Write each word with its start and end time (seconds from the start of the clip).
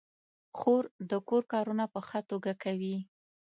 خور 0.57 0.83
د 1.09 1.11
کور 1.27 1.43
کارونه 1.53 1.85
په 1.93 1.99
ښه 2.07 2.19
توګه 2.29 2.51
کوي. 2.63 2.97